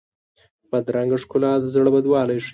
بدرنګه 0.71 1.17
ښکلا 1.23 1.51
د 1.59 1.65
زړه 1.73 1.89
بدوالی 1.95 2.37
ښيي 2.45 2.49